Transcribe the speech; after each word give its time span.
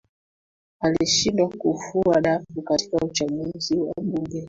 Alishindwa 0.79 1.49
kufua 1.49 2.21
dafu 2.21 2.61
katika 2.61 2.97
uchaguzi 2.97 3.75
wa 3.79 3.93
bunge 4.01 4.39